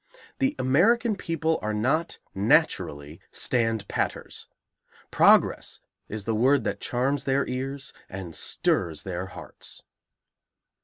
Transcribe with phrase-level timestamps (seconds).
[0.39, 4.47] The American people are not naturally stand patters.
[5.11, 9.83] Progress is the word that charms their ears and stirs their hearts.